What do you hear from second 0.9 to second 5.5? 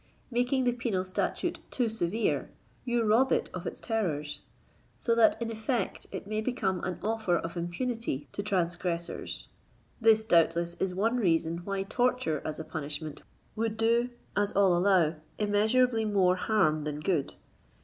statute too severe, you rob it of its terrors, so that